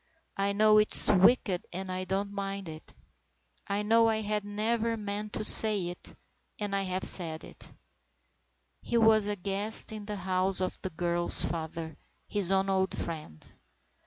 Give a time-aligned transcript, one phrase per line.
[0.35, 2.95] I know it's wicked and I don't mind it.
[3.67, 6.15] I know I had never meant to say it,
[6.59, 7.71] and I have said it."
[8.81, 11.95] He was a guest in the house of the girl's father,
[12.27, 13.45] his own old friend.